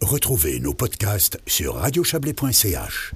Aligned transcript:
Retrouvez 0.00 0.60
nos 0.60 0.74
podcasts 0.74 1.40
sur 1.48 1.74
radiochablais.ch. 1.74 3.14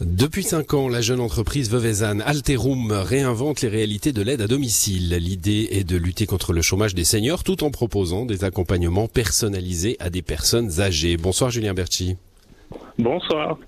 Depuis 0.00 0.44
cinq 0.44 0.72
ans, 0.72 0.88
la 0.88 1.00
jeune 1.00 1.18
entreprise 1.18 1.68
Veuvezane 1.68 2.22
Alterum 2.22 2.92
réinvente 2.92 3.60
les 3.62 3.68
réalités 3.68 4.12
de 4.12 4.22
l'aide 4.22 4.40
à 4.40 4.46
domicile. 4.46 5.16
L'idée 5.16 5.66
est 5.72 5.82
de 5.82 5.96
lutter 5.96 6.26
contre 6.26 6.52
le 6.52 6.62
chômage 6.62 6.94
des 6.94 7.02
seniors 7.02 7.42
tout 7.42 7.64
en 7.64 7.72
proposant 7.72 8.24
des 8.24 8.44
accompagnements 8.44 9.08
personnalisés 9.08 9.96
à 9.98 10.08
des 10.08 10.22
personnes 10.22 10.80
âgées. 10.80 11.16
Bonsoir 11.16 11.50
Julien 11.50 11.74
Berchi. 11.74 12.16
Bonsoir. 12.98 13.58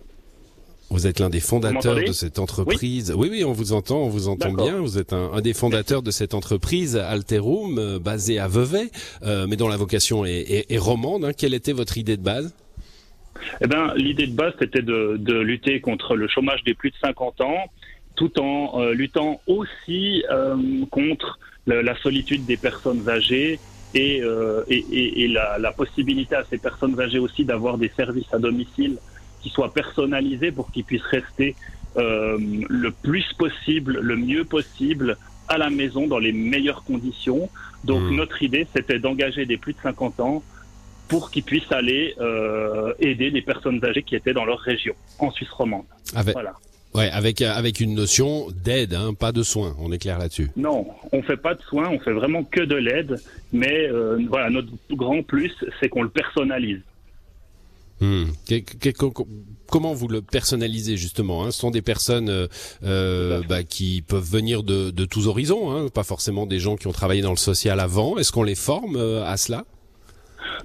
Vous 0.90 1.06
êtes 1.06 1.18
l'un 1.20 1.28
des 1.28 1.40
fondateurs 1.40 1.96
de 1.96 2.12
cette 2.12 2.38
entreprise. 2.38 3.12
Oui. 3.14 3.28
oui, 3.30 3.44
on 3.44 3.52
vous 3.52 3.72
entend, 3.72 3.98
on 3.98 4.08
vous 4.08 4.28
entend 4.28 4.52
bien. 4.52 4.76
Vous 4.76 4.98
êtes 4.98 5.12
un, 5.12 5.40
des 5.42 5.52
fondateurs 5.52 6.02
de 6.02 6.10
cette 6.10 6.32
entreprise 6.32 6.96
Alterum, 6.96 7.78
euh, 7.78 7.98
basée 7.98 8.38
à 8.38 8.48
Vevey, 8.48 8.90
euh, 9.22 9.46
mais 9.46 9.56
dont 9.56 9.68
la 9.68 9.76
vocation 9.76 10.24
est, 10.24 10.66
romande. 10.78 11.24
Hein. 11.24 11.32
Quelle 11.36 11.52
était 11.52 11.72
votre 11.72 11.98
idée 11.98 12.16
de 12.16 12.22
base? 12.22 12.54
Eh 13.60 13.66
ben, 13.66 13.92
l'idée 13.96 14.26
de 14.26 14.34
base, 14.34 14.54
c'était 14.58 14.82
de, 14.82 15.40
lutter 15.40 15.80
contre 15.80 16.16
le 16.16 16.26
chômage 16.26 16.64
des 16.64 16.74
plus 16.74 16.90
de 16.90 16.96
50 17.02 17.42
ans, 17.42 17.64
tout 18.16 18.40
en 18.40 18.80
euh, 18.80 18.94
luttant 18.94 19.40
aussi 19.46 20.24
contre 20.90 21.38
la 21.66 21.94
solitude 22.00 22.46
des 22.46 22.56
personnes 22.56 23.06
âgées 23.10 23.60
et, 23.94 25.28
la, 25.28 25.72
possibilité 25.72 26.34
à 26.34 26.44
ces 26.44 26.56
personnes 26.56 26.98
âgées 26.98 27.18
aussi 27.18 27.44
d'avoir 27.44 27.76
des 27.76 27.90
services 27.94 28.32
à 28.32 28.38
domicile 28.38 28.96
qui 29.42 29.50
soient 29.50 29.72
personnalisés 29.72 30.52
pour 30.52 30.70
qu'ils 30.72 30.84
puissent 30.84 31.02
rester 31.02 31.54
le 31.96 32.90
plus 32.90 33.24
possible, 33.36 33.98
le 34.00 34.16
mieux 34.16 34.44
possible 34.44 35.16
à 35.48 35.58
la 35.58 35.70
maison 35.70 36.06
dans 36.06 36.18
les 36.18 36.32
meilleures 36.32 36.84
conditions. 36.84 37.48
Donc 37.84 38.02
mmh. 38.02 38.16
notre 38.16 38.42
idée, 38.42 38.66
c'était 38.74 38.98
d'engager 38.98 39.46
des 39.46 39.56
plus 39.56 39.72
de 39.72 39.80
50 39.82 40.20
ans 40.20 40.42
pour 41.08 41.30
qu'ils 41.30 41.42
puissent 41.42 41.72
aller 41.72 42.14
euh, 42.20 42.92
aider 43.00 43.30
des 43.30 43.42
personnes 43.42 43.82
âgées 43.84 44.02
qui 44.02 44.14
étaient 44.14 44.34
dans 44.34 44.44
leur 44.44 44.60
région, 44.60 44.94
en 45.18 45.30
Suisse 45.30 45.50
romande. 45.50 45.86
Avec, 46.14 46.34
voilà. 46.34 46.52
Ouais, 46.94 47.10
avec 47.10 47.42
euh, 47.42 47.52
avec 47.52 47.80
une 47.80 47.94
notion 47.94 48.48
d'aide, 48.64 48.94
hein, 48.94 49.14
pas 49.14 49.32
de 49.32 49.42
soins. 49.42 49.74
On 49.78 49.92
est 49.92 49.98
clair 49.98 50.18
là-dessus. 50.18 50.50
Non, 50.56 50.86
on 51.12 51.22
fait 51.22 51.36
pas 51.36 51.54
de 51.54 51.62
soins, 51.62 51.88
on 51.88 51.98
fait 51.98 52.12
vraiment 52.12 52.44
que 52.44 52.60
de 52.60 52.76
l'aide. 52.76 53.20
Mais 53.52 53.88
euh, 53.88 54.18
voilà, 54.28 54.50
notre 54.50 54.68
grand 54.90 55.22
plus, 55.22 55.52
c'est 55.80 55.88
qu'on 55.88 56.02
le 56.02 56.08
personnalise. 56.08 56.80
Hmm. 58.00 58.26
comment 59.68 59.92
vous 59.92 60.06
le 60.06 60.22
personnalisez 60.22 60.96
justement 60.96 61.42
hein? 61.42 61.50
Ce 61.50 61.58
sont 61.58 61.72
des 61.72 61.82
personnes 61.82 62.28
euh, 62.28 62.46
euh 62.84 63.42
bah, 63.48 63.64
qui 63.64 64.02
peuvent 64.02 64.22
venir 64.22 64.62
de, 64.62 64.90
de 64.90 65.04
tous 65.04 65.26
horizons, 65.26 65.72
hein 65.72 65.88
pas 65.92 66.04
forcément 66.04 66.46
des 66.46 66.60
gens 66.60 66.76
qui 66.76 66.86
ont 66.86 66.92
travaillé 66.92 67.22
dans 67.22 67.32
le 67.32 67.36
social 67.36 67.80
avant. 67.80 68.16
Est-ce 68.16 68.30
qu'on 68.30 68.44
les 68.44 68.54
forme 68.54 68.96
euh, 68.96 69.24
à 69.24 69.36
cela? 69.36 69.64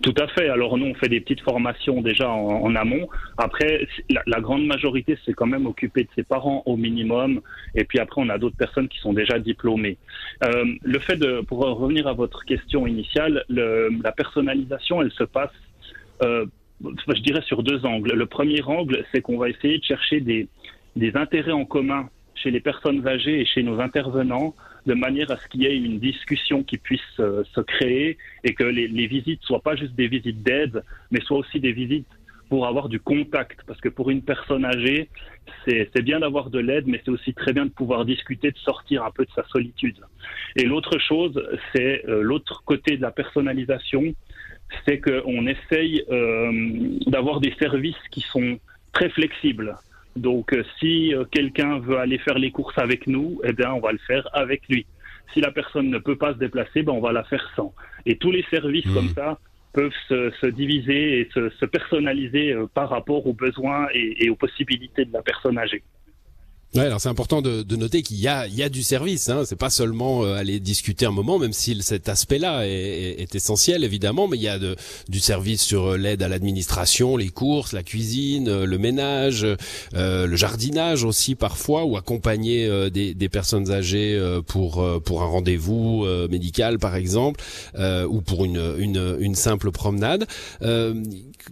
Tout 0.02 0.14
à 0.18 0.28
fait. 0.28 0.50
Alors 0.50 0.78
nous, 0.78 0.88
on 0.88 0.94
fait 0.96 1.10
des 1.10 1.22
petites 1.22 1.42
formations 1.42 2.02
déjà 2.02 2.30
en, 2.30 2.76
amont. 2.76 3.08
Après, 3.38 3.88
la, 4.10 4.42
grande 4.42 4.66
majorité, 4.66 5.18
c'est 5.26 5.34
quand 5.34 5.46
même 5.46 5.66
occupé 5.66 6.04
de 6.04 6.10
ses 6.16 6.24
parents 6.24 6.64
au 6.66 6.78
minimum. 6.78 7.42
Et 7.76 7.84
puis 7.84 8.00
après, 8.00 8.22
on 8.22 8.30
a 8.30 8.38
d'autres 8.38 8.58
personnes 8.58 8.88
qui 8.88 9.00
sont 9.00 9.14
déjà 9.14 9.40
diplômées. 9.40 9.98
Euh, 10.44 10.66
le 10.82 11.00
fait 11.00 11.16
de, 11.16 11.42
pour 11.42 11.60
revenir 11.60 12.08
à 12.08 12.14
votre 12.14 12.44
question 12.46 12.88
initiale, 12.88 13.44
le, 13.50 13.90
la 14.04 14.12
personnalisation, 14.12 15.02
elle 15.02 15.12
se 15.12 15.24
passe, 15.24 15.52
euh, 16.22 16.46
je 16.82 17.22
dirais, 17.22 17.42
sur 17.42 17.64
deux 17.64 17.86
angles. 17.86 18.14
Le 18.14 18.26
premier 18.26 18.62
angle, 18.64 19.06
c'est 19.12 19.22
qu'on 19.22 19.38
va 19.38 19.50
essayer 19.50 19.78
de 19.78 19.84
chercher 19.84 20.22
des, 20.22 20.48
intérêts 21.16 21.52
en 21.52 21.66
commun 21.66 22.10
chez 22.36 22.52
les 22.52 22.60
personnes 22.60 23.08
âgées 23.08 23.42
et 23.42 23.46
chez 23.46 23.64
nos 23.64 23.80
intervenants 23.80 24.56
de 24.86 24.94
manière 24.94 25.32
à 25.32 25.38
ce 25.38 25.48
qu'il 25.48 25.62
y 25.64 25.66
ait 25.66 25.78
une 25.78 26.00
discussion 26.00 26.64
qui 26.64 26.78
puisse 26.78 27.02
euh, 27.20 27.44
se 27.56 27.62
créer 27.62 28.18
et 28.44 28.54
que 28.54 28.66
les, 28.66 28.88
les 28.88 29.08
visites 29.08 29.42
soient 29.44 29.62
pas 29.62 29.76
juste 29.78 29.96
des 29.96 30.08
visites 30.08 30.44
d'aide, 30.44 30.84
mais 31.10 31.22
soient 31.22 31.38
aussi 31.38 31.62
des 31.62 31.72
visites 31.72 32.08
pour 32.50 32.68
avoir 32.68 32.88
du 32.88 33.00
contact. 33.00 33.62
Parce 33.66 33.82
que 33.82 33.90
pour 33.90 34.12
une 34.12 34.22
personne 34.22 34.64
âgée, 34.64 35.10
c'est 35.66 36.02
bien 36.02 36.20
d'avoir 36.20 36.52
de 36.52 36.60
l'aide, 36.60 36.86
mais 36.86 37.02
c'est 37.04 37.10
aussi 37.10 37.34
très 37.34 37.52
bien 37.52 37.66
de 37.66 37.72
pouvoir 37.72 38.06
discuter, 38.06 38.52
de 38.52 38.58
sortir 38.58 39.04
un 39.04 39.10
peu 39.10 39.26
de 39.26 39.32
sa 39.32 39.44
solitude. 39.46 39.98
Et 40.56 40.64
l'autre 40.64 41.00
chose, 41.00 41.42
c'est 41.74 42.06
euh, 42.08 42.22
l'autre 42.22 42.62
côté 42.64 42.96
de 42.96 43.02
la 43.02 43.10
personnalisation, 43.10 44.04
c'est 44.86 45.00
qu'on 45.00 45.48
essaye 45.48 46.04
euh, 46.10 46.52
d'avoir 47.08 47.40
des 47.40 47.54
services 47.60 47.96
qui 48.12 48.22
sont 48.22 48.60
très 48.92 49.10
flexibles. 49.10 49.76
Donc, 50.16 50.54
euh, 50.54 50.64
si 50.80 51.14
euh, 51.14 51.26
quelqu'un 51.26 51.80
veut 51.80 51.98
aller 51.98 52.18
faire 52.20 52.38
les 52.38 52.52
courses 52.52 52.78
avec 52.78 53.08
nous, 53.08 53.42
eh 53.44 53.54
bien, 53.54 53.74
on 53.74 53.80
va 53.80 53.92
le 53.92 54.00
faire 54.00 54.28
avec 54.34 54.68
lui. 54.70 54.86
Si 55.34 55.42
la 55.42 55.52
personne 55.52 55.90
ne 55.90 55.98
peut 55.98 56.18
pas 56.18 56.34
se 56.34 56.38
déplacer, 56.38 56.84
ben, 56.84 56.94
on 56.94 57.02
va 57.02 57.12
la 57.12 57.24
faire 57.24 57.50
sans. 57.56 57.74
Et 58.06 58.18
tous 58.18 58.32
les 58.32 58.44
services 58.52 58.86
comme 58.94 59.06
mmh. 59.06 59.16
ça 59.16 59.40
peuvent 59.74 59.92
se, 60.08 60.46
diviser 60.48 61.22
et 61.22 61.30
se, 61.34 61.66
personnaliser 61.66 62.56
par 62.76 62.90
rapport 62.90 63.26
aux 63.26 63.34
besoins 63.34 63.88
et 63.96 64.30
aux 64.30 64.36
possibilités 64.36 65.06
de 65.06 65.14
la 65.14 65.24
personne 65.24 65.58
âgée. 65.58 65.82
Ouais, 66.76 66.82
alors 66.82 67.00
c'est 67.00 67.10
important 67.10 67.44
de, 67.44 67.62
de 67.62 67.76
noter 67.76 68.02
qu'il 68.02 68.20
y 68.20 68.28
a, 68.28 68.48
il 68.48 68.56
y 68.56 68.64
a 68.64 68.70
du 68.70 68.82
service. 68.82 69.30
Hein. 69.30 69.44
C'est 69.46 69.56
pas 69.56 69.70
seulement 69.70 70.24
euh, 70.24 70.34
aller 70.34 70.60
discuter 70.60 71.06
un 71.06 71.12
moment, 71.12 71.38
même 71.38 71.54
si 71.54 71.80
cet 71.84 72.10
aspect-là 72.10 72.66
est, 72.66 73.22
est, 73.22 73.36
essentiel 73.36 73.84
évidemment, 73.84 74.28
mais 74.28 74.38
il 74.38 74.42
y 74.42 74.48
a 74.48 74.58
de, 74.58 74.76
du 75.08 75.20
service 75.20 75.62
sur 75.62 75.92
euh, 75.92 75.98
l'aide 75.98 76.24
à 76.24 76.28
l'administration, 76.28 77.16
les 77.16 77.30
courses, 77.30 77.74
la 77.74 77.84
cuisine, 77.84 78.48
euh, 78.48 78.66
le 78.66 78.80
ménage, 78.80 79.46
le 79.94 80.36
jardinage 80.36 81.04
aussi 81.04 81.36
parfois, 81.36 81.84
ou 81.84 81.96
accompagner 81.96 82.90
des, 82.90 83.14
des, 83.14 83.30
personnes 83.30 83.72
âgées 83.72 84.20
pour 84.48 84.84
pour 85.04 85.22
un 85.22 85.26
rendez-vous 85.26 86.06
médical 86.30 86.80
par 86.80 86.96
exemple, 86.96 87.42
ou 87.78 88.22
pour 88.22 88.46
une, 88.46 88.76
une, 88.80 89.18
une 89.20 89.36
simple 89.36 89.72
promenade. 89.72 90.28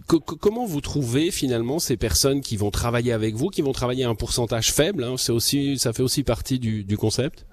Comment 0.06 0.66
vous 0.66 0.80
trouvez 0.80 1.30
finalement 1.30 1.78
ces 1.78 1.96
personnes 1.96 2.40
qui 2.40 2.56
vont 2.56 2.70
travailler 2.70 3.12
avec 3.12 3.34
vous, 3.34 3.48
qui 3.48 3.62
vont 3.62 3.72
travailler 3.72 4.04
à 4.04 4.08
un 4.08 4.14
pourcentage 4.14 4.72
faible? 4.72 5.04
Hein, 5.04 5.16
c'est 5.16 5.32
aussi, 5.32 5.78
ça 5.78 5.92
fait 5.92 6.02
aussi 6.02 6.22
partie 6.22 6.58
du, 6.58 6.96
concept? 6.96 7.46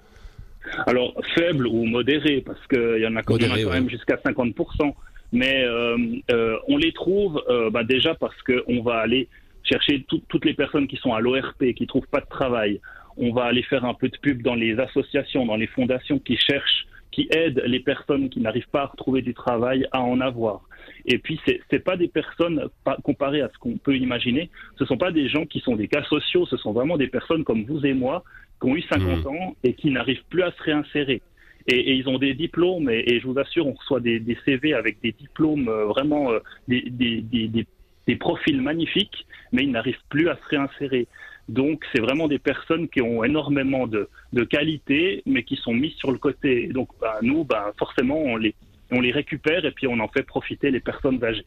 Alors 0.86 1.14
faible 1.34 1.66
ou 1.66 1.84
modéré, 1.84 2.42
parce 2.44 2.64
qu'il 2.68 3.00
y 3.00 3.06
en 3.06 3.16
a, 3.16 3.22
quand 3.22 3.38
même 3.38 3.88
jusqu'à 3.88 4.16
50%. 4.16 4.94
Mais 5.32 5.64
euh, 5.64 5.96
euh, 6.30 6.56
on 6.68 6.76
les 6.76 6.92
trouve 6.92 7.42
euh, 7.48 7.70
bah, 7.70 7.84
déjà 7.84 8.14
parce 8.14 8.34
qu'on 8.42 8.82
va 8.82 8.96
aller 8.96 9.28
chercher 9.62 10.04
toutes 10.28 10.44
les 10.44 10.54
personnes 10.54 10.88
qui 10.88 10.96
sont 10.96 11.12
à 11.12 11.20
l'ORP, 11.20 11.74
qui 11.76 11.86
trouvent 11.86 12.06
pas 12.10 12.20
de 12.20 12.28
travail. 12.28 12.80
On 13.16 13.32
va 13.32 13.44
aller 13.44 13.62
faire 13.62 13.84
un 13.84 13.94
peu 13.94 14.08
de 14.08 14.16
pub 14.16 14.42
dans 14.42 14.54
les 14.54 14.78
associations, 14.78 15.46
dans 15.46 15.56
les 15.56 15.66
fondations 15.68 16.18
qui 16.18 16.36
cherchent, 16.36 16.86
qui 17.10 17.28
aident 17.30 17.62
les 17.66 17.80
personnes 17.80 18.28
qui 18.28 18.40
n'arrivent 18.40 18.68
pas 18.70 18.82
à 18.82 18.86
retrouver 18.86 19.22
du 19.22 19.34
travail 19.34 19.86
à 19.92 20.00
en 20.00 20.20
avoir. 20.20 20.62
Et 21.06 21.18
puis, 21.18 21.40
c'est 21.46 21.60
n'est 21.72 21.78
pas 21.78 21.96
des 21.96 22.08
personnes, 22.08 22.68
comparées 23.02 23.42
à 23.42 23.50
ce 23.52 23.58
qu'on 23.58 23.76
peut 23.76 23.96
imaginer, 23.96 24.50
ce 24.78 24.84
ne 24.84 24.88
sont 24.88 24.98
pas 24.98 25.12
des 25.12 25.28
gens 25.28 25.46
qui 25.46 25.60
sont 25.60 25.76
des 25.76 25.88
cas 25.88 26.02
sociaux, 26.04 26.46
ce 26.46 26.56
sont 26.56 26.72
vraiment 26.72 26.96
des 26.96 27.08
personnes 27.08 27.44
comme 27.44 27.64
vous 27.64 27.84
et 27.84 27.94
moi, 27.94 28.24
qui 28.60 28.68
ont 28.68 28.76
eu 28.76 28.82
50 28.82 29.24
mmh. 29.24 29.28
ans 29.28 29.56
et 29.64 29.74
qui 29.74 29.90
n'arrivent 29.90 30.24
plus 30.28 30.42
à 30.42 30.52
se 30.52 30.62
réinsérer. 30.62 31.22
Et, 31.66 31.94
ils 31.94 32.08
ont 32.08 32.18
des 32.18 32.34
diplômes, 32.34 32.90
et, 32.90 33.20
je 33.20 33.26
vous 33.26 33.38
assure, 33.38 33.66
on 33.66 33.72
reçoit 33.72 34.00
des, 34.00 34.36
CV 34.44 34.74
avec 34.74 35.00
des 35.02 35.12
diplômes 35.12 35.68
euh, 35.68 35.84
vraiment, 35.86 36.32
euh, 36.32 36.40
des, 36.68 36.82
des, 36.90 37.22
des, 37.22 38.16
profils 38.16 38.60
magnifiques, 38.60 39.24
mais 39.52 39.62
ils 39.62 39.70
n'arrivent 39.70 40.02
plus 40.08 40.28
à 40.28 40.36
se 40.36 40.48
réinsérer. 40.48 41.06
Donc, 41.50 41.84
c'est 41.92 42.00
vraiment 42.00 42.28
des 42.28 42.38
personnes 42.38 42.88
qui 42.88 43.02
ont 43.02 43.24
énormément 43.24 43.88
de, 43.88 44.08
de 44.32 44.44
qualité, 44.44 45.22
mais 45.26 45.42
qui 45.42 45.56
sont 45.56 45.74
mises 45.74 45.94
sur 45.94 46.12
le 46.12 46.18
côté. 46.18 46.68
donc, 46.68 46.88
bah, 47.00 47.18
nous, 47.22 47.42
bah, 47.42 47.72
forcément, 47.76 48.18
on 48.18 48.36
les, 48.36 48.54
on 48.92 49.00
les 49.00 49.10
récupère 49.10 49.64
et 49.64 49.72
puis 49.72 49.88
on 49.88 49.98
en 49.98 50.06
fait 50.06 50.22
profiter 50.22 50.70
les 50.70 50.78
personnes 50.78 51.22
âgées. 51.24 51.46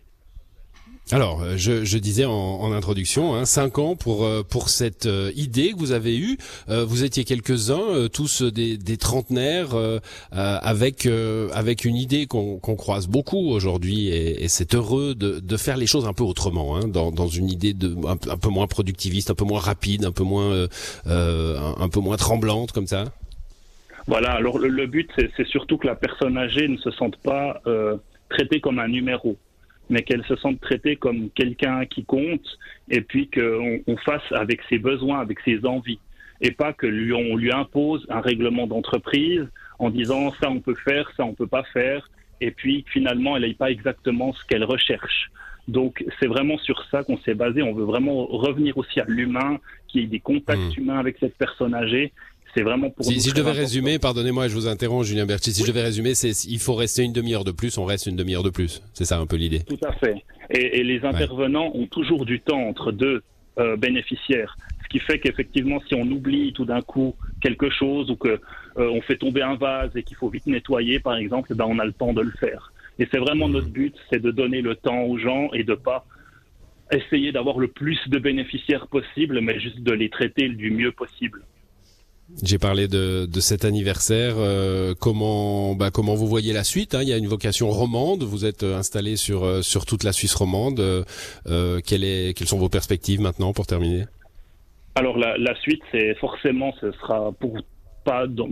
Alors, 1.12 1.44
euh, 1.44 1.58
je, 1.58 1.84
je, 1.84 1.97
disais 1.97 2.24
en, 2.25 2.31
en 2.31 2.72
introduction, 2.72 3.36
hein, 3.36 3.46
cinq 3.46 3.78
ans 3.78 3.96
pour 3.96 4.24
euh, 4.24 4.41
pour 4.41 4.69
cette 4.69 5.06
euh, 5.06 5.31
idée 5.36 5.74
que 5.74 5.78
vous 5.78 5.91
avez 5.91 6.18
eue. 6.18 6.38
vous 6.68 7.03
étiez 7.03 7.25
quelques-uns, 7.25 8.08
tous 8.12 8.41
des, 8.41 8.78
des 8.78 8.97
trentenaires, 8.97 9.75
avec 10.31 11.08
avec 11.53 11.86
une 11.86 11.96
idée 11.96 12.25
qu'on 12.25 12.59
croise 12.59 13.08
beaucoup 13.08 13.50
aujourd'hui, 13.50 14.08
et, 14.08 14.44
et 14.44 14.47
c'est 14.47 14.74
heureux 14.75 15.13
de, 15.13 15.40
de, 15.40 15.58
faire 15.58 15.78
les 15.78 15.88
choses 15.88 16.06
un 16.06 16.13
peu 16.13 16.24
autrement, 16.24 16.78
hein, 16.78 16.88
dans, 16.88 17.12
dans 17.12 17.28
une 17.28 17.50
idée 17.50 17.74
de 17.74 17.95
un, 18.07 18.38
peu 18.38 18.50
moins 18.50 18.68
productiviste, 18.68 19.30
un 19.30 19.36
peu 19.36 19.45
moins 19.45 19.60
rapide, 19.60 20.06
un 20.06 20.12
peu 20.12 20.24
moins 20.24 20.68
un, 21.06 21.75
un 21.80 21.89
peu 21.89 22.00
moins 22.00 22.18
tremblante 22.18 22.72
comme 22.72 22.88
ça. 22.88 23.06
Voilà, 24.07 24.31
alors 24.31 24.60
le, 24.60 24.86
but, 24.88 25.10
c'est 25.16 25.48
surtout 25.48 25.78
que 25.78 25.88
la 25.88 25.95
personne 25.95 26.38
âgée 26.38 26.68
ne 26.68 26.78
se 26.78 26.92
sente 26.92 27.16
pas 27.18 27.62
euh, 27.68 27.95
traitée 28.30 28.60
comme 28.60 28.80
un 28.80 28.88
numéro, 28.88 29.38
mais 29.89 30.01
qu'elle 30.03 30.24
se 30.25 30.35
sente 30.35 30.59
traitée 30.62 30.95
comme 30.95 31.30
quelqu'un 31.31 31.85
qui 31.85 32.03
compte, 32.06 32.57
et 32.89 33.01
puis 33.01 33.30
qu'on 33.30 33.80
on 33.85 33.97
fasse 33.97 34.31
avec 34.31 34.62
ses 34.69 34.80
besoins, 34.80 35.19
avec 35.19 35.39
ses 35.41 35.65
envies, 35.65 36.00
et 36.41 36.51
pas 36.51 36.74
que 36.74 36.88
lui, 36.88 37.13
on 37.13 37.35
lui 37.35 37.51
impose 37.51 38.06
un 38.09 38.21
règlement 38.21 38.68
d'entreprise 38.68 39.47
en 39.80 39.89
disant 39.89 40.31
ça 40.41 40.50
on 40.50 40.59
peut 40.59 40.75
faire, 40.75 41.09
ça 41.15 41.25
on 41.25 41.33
peut 41.33 41.47
pas 41.47 41.63
faire, 41.63 42.09
et 42.41 42.51
puis 42.51 42.85
finalement 42.91 43.38
elle 43.38 43.44
n'ait 43.44 43.53
pas 43.53 43.71
exactement 43.71 44.33
ce 44.33 44.45
qu'elle 44.45 44.63
recherche. 44.63 45.31
Donc 45.68 46.03
c'est 46.19 46.27
vraiment 46.27 46.57
sur 46.57 46.83
ça 46.91 47.03
qu'on 47.03 47.18
s'est 47.19 47.35
basé. 47.35 47.62
On 47.62 47.74
veut 47.74 47.85
vraiment 47.85 48.25
revenir 48.25 48.77
aussi 48.77 49.00
à 49.00 49.06
l'humain, 49.07 49.59
qu'il 49.88 50.01
y 50.01 50.03
ait 50.03 50.07
des 50.07 50.19
contacts 50.19 50.77
mmh. 50.77 50.81
humains 50.81 51.00
avec 51.00 51.18
cette 51.19 51.38
personne 51.38 51.74
âgée 51.74 52.12
c'est 52.56 52.62
vraiment 52.62 52.90
pour 52.90 53.06
si, 53.06 53.20
si 53.20 53.30
je 53.30 53.36
devais 53.36 53.52
résumer, 53.52 54.00
pardonnez-moi, 54.00 54.48
je 54.48 54.54
vous 54.54 54.68
interromps, 54.68 55.08
Julien 55.08 55.26
Berti. 55.26 55.54
Si 55.54 55.64
je 55.64 55.68
devais 55.68 55.82
résumer, 55.82 56.14
c'est 56.16 56.32
il 56.46 56.60
faut 56.60 56.76
rester 56.76 57.04
une 57.04 57.14
demi-heure 57.14 57.44
de 57.44 57.52
plus, 57.52 57.78
on 57.78 57.86
reste 57.86 58.06
une 58.06 58.16
demi-heure 58.16 58.44
de 58.44 58.50
plus. 58.50 58.82
C'est 58.94 59.06
ça 59.06 59.20
un 59.20 59.26
peu 59.26 59.36
l'idée. 59.36 59.62
Tout 59.64 59.80
à 59.84 59.94
fait. 59.94 60.24
Et, 60.50 60.80
et 60.80 60.84
les 60.84 61.04
intervenants 61.04 61.72
ont 61.74 61.88
toujours 61.88 62.26
du 62.26 62.40
temps 62.40 62.62
entre 62.62 62.92
deux 62.92 63.24
euh, 63.60 63.76
bénéficiaires, 63.78 64.58
ce 64.84 64.88
qui 64.90 64.98
fait 64.98 65.20
qu'effectivement, 65.20 65.80
si 65.88 65.94
on 65.94 66.02
oublie 66.02 66.54
tout 66.54 66.66
d'un 66.66 66.82
coup 66.82 67.16
quelque 67.40 67.70
chose 67.70 68.10
ou 68.10 68.16
que 68.16 68.30
euh, 68.30 68.40
on 68.78 69.00
fait 69.02 69.18
tomber 69.18 69.44
un 69.44 69.56
vase 69.56 69.92
et 69.96 70.02
qu'il 70.02 70.18
faut 70.18 70.28
vite 70.28 70.48
nettoyer, 70.48 71.00
par 71.00 71.18
exemple, 71.18 71.54
ben 71.54 71.66
on 71.68 71.78
a 71.78 71.86
le 71.86 71.94
temps 71.94 72.14
de 72.14 72.22
le 72.22 72.32
faire. 72.40 72.74
Et 72.98 73.08
c'est 73.12 73.20
vraiment 73.20 73.48
notre 73.48 73.70
but, 73.70 73.96
c'est 74.12 74.20
de 74.20 74.32
donner 74.32 74.62
le 74.62 74.76
temps 74.76 75.04
aux 75.04 75.20
gens 75.20 75.50
et 75.54 75.64
de 75.64 75.76
pas 75.76 76.04
essayer 76.92 77.32
d'avoir 77.32 77.60
le 77.60 77.68
plus 77.68 78.00
de 78.08 78.18
bénéficiaires 78.18 78.88
possible, 78.88 79.40
mais 79.42 79.60
juste 79.60 79.82
de 79.82 79.92
les 79.94 80.10
traiter 80.10 80.50
du 80.50 80.72
mieux 80.72 80.92
possible. 80.92 81.44
J'ai 82.42 82.58
parlé 82.58 82.88
de, 82.88 83.25
de, 83.25 83.40
cet 83.40 83.66
anniversaire. 83.66 84.36
Euh, 84.38 84.94
comment, 85.00 85.75
bah, 85.75 85.92
comment 85.92 86.16
vous 86.16 86.28
voyez 86.28 86.54
la 86.54 86.64
suite 86.64 86.96
hein 86.96 87.00
Il 87.02 87.10
y 87.10 87.14
a 87.14 87.18
une 87.18 87.28
vocation 87.28 87.70
romande. 87.70 88.24
Vous 88.24 88.46
êtes 88.46 88.64
euh, 88.64 88.78
installé 88.78 89.18
sur 89.18 89.44
euh, 89.44 89.62
sur 89.62 89.86
toute 89.86 90.04
la 90.04 90.14
Suisse 90.14 90.34
romande. 90.34 90.81
Quelles 91.46 92.48
sont 92.48 92.58
vos 92.58 92.70
perspectives 92.70 93.22
maintenant 93.22 93.54
pour 93.54 93.68
terminer? 93.68 94.06
Alors 94.96 95.18
la, 95.18 95.56
suite, 95.62 95.81
c'est 95.92 96.16
forcément, 96.16 96.74
ce 96.80 96.92
sera 96.94 97.31
pour 97.34 97.58
pas 98.06 98.28
dans, 98.28 98.48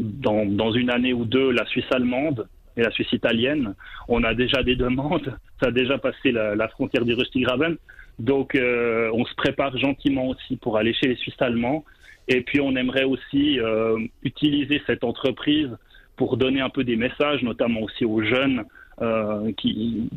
dans, 0.46 0.72
une 0.72 0.90
année 0.90 1.14
ou 1.14 1.26
deux 1.26 1.52
la 1.52 1.66
Suisse 1.68 1.86
allemande 1.92 2.48
et 2.78 2.82
la 2.82 2.92
Suisse 2.92 3.12
italienne. 3.14 3.76
On 4.08 4.24
a 4.24 4.34
déjà 4.34 4.64
des 4.64 4.76
demandes. 4.76 5.38
Ça 5.62 5.68
a 5.68 5.72
déjà 5.72 5.98
passé 5.98 6.32
la, 6.32 6.56
la 6.56 6.68
frontière 6.68 7.06
du 7.06 7.14
Rustigraben. 7.14 7.78
Donc 8.20 8.56
on 8.56 9.26
se 9.26 9.36
prépare 9.36 9.78
gentiment 9.78 10.28
aussi 10.28 10.56
pour 10.58 10.78
aller 10.78 10.94
chez 10.94 11.08
les 11.08 11.16
Suisses 11.16 11.40
allemands 11.40 11.84
et 12.32 12.42
puis 12.42 12.60
on 12.62 12.76
aimerait 12.76 13.04
aussi 13.04 13.60
euh, 13.60 13.98
utiliser 14.24 14.82
cette 14.88 15.04
entreprise 15.04 15.70
pour 16.16 16.38
donner 16.38 16.62
un 16.62 16.70
peu 16.70 16.84
des 16.84 16.96
messages, 16.96 17.42
notamment 17.44 17.82
aussi 17.82 18.06
aux 18.06 18.22
jeunes 18.22 18.64
euh, 19.02 19.52
qui, 19.58 20.10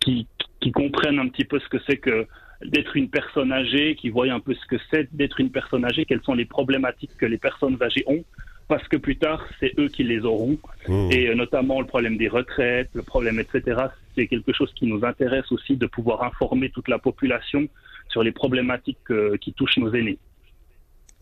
qui, 0.00 0.26
qui, 0.60 0.72
comprennent 0.72 1.18
un 1.18 1.28
petit 1.28 1.44
peu 1.44 1.58
ce 1.58 1.68
que 1.68 1.78
c'est 1.86 1.96
que 1.96 2.26
d'être 2.64 2.96
une 2.96 3.08
personne 3.08 3.52
âgée, 3.52 3.94
qui 3.96 4.10
voient 4.10 4.30
un 4.30 4.40
peu 4.40 4.54
ce 4.54 4.66
que 4.66 4.76
c'est 4.90 5.08
d'être 5.14 5.40
une 5.40 5.50
personne 5.50 5.84
âgée, 5.84 6.04
quelles 6.04 6.22
sont 6.22 6.34
les 6.34 6.44
problématiques 6.44 7.16
que 7.18 7.26
les 7.26 7.38
personnes 7.38 7.76
âgées 7.82 8.04
ont, 8.06 8.22
parce 8.68 8.86
que 8.86 8.96
plus 8.96 9.16
tard, 9.16 9.44
c'est 9.58 9.76
eux 9.78 9.88
qui 9.88 10.04
les 10.04 10.20
auront. 10.20 10.58
Mmh. 10.86 11.10
Et 11.10 11.28
euh, 11.28 11.34
notamment 11.34 11.80
le 11.80 11.86
problème 11.86 12.16
des 12.16 12.28
retraites, 12.28 12.90
le 12.94 13.02
problème, 13.02 13.40
etc., 13.40 13.86
c'est 14.14 14.28
quelque 14.28 14.52
chose 14.52 14.72
qui 14.74 14.86
nous 14.86 15.04
intéresse 15.04 15.50
aussi 15.50 15.76
de 15.76 15.86
pouvoir 15.86 16.22
informer 16.22 16.70
toute 16.70 16.88
la 16.88 16.98
population 16.98 17.66
sur 18.10 18.22
les 18.22 18.32
problématiques 18.32 19.10
euh, 19.10 19.36
qui 19.38 19.52
touchent 19.52 19.78
nos 19.78 19.92
aînés. 19.92 20.18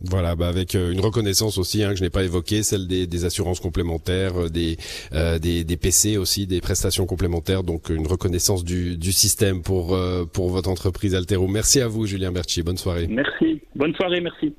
Voilà, 0.01 0.35
bah 0.35 0.47
avec 0.47 0.75
euh, 0.75 0.91
une 0.91 1.01
reconnaissance 1.01 1.57
aussi 1.57 1.83
hein, 1.83 1.89
que 1.89 1.97
je 1.97 2.03
n'ai 2.03 2.09
pas 2.09 2.23
évoquée, 2.23 2.63
celle 2.63 2.87
des, 2.87 3.25
assurances 3.25 3.59
complémentaires, 3.59 4.43
euh, 4.43 4.49
des, 4.49 4.77
euh, 5.13 5.39
des, 5.39 5.77
PC 5.77 6.17
aussi, 6.17 6.47
des 6.47 6.61
prestations 6.61 7.05
complémentaires, 7.05 7.63
donc 7.63 7.89
une 7.89 8.07
reconnaissance 8.07 8.63
du, 8.63 8.97
du 8.97 9.11
système 9.11 9.61
pour 9.61 9.97
pour 10.33 10.49
votre 10.49 10.69
entreprise 10.69 11.15
Altero. 11.15 11.47
Merci 11.47 11.81
à 11.81 11.87
vous, 11.87 12.05
Julien 12.05 12.31
Berchi. 12.31 12.63
Bonne 12.63 12.77
soirée. 12.77 13.07
Merci. 13.07 13.61
Bonne 13.75 13.93
soirée. 13.95 14.21
Merci. 14.21 14.53